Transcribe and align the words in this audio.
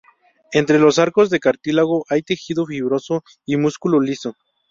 Entre 0.51 0.79
los 0.79 0.97
arcos 0.97 1.29
de 1.29 1.39
cartílago 1.39 2.05
hay 2.09 2.23
tejido 2.23 2.65
fibroso 2.65 3.23
y 3.45 3.57
músculo 3.57 4.01
liso. 4.01 4.35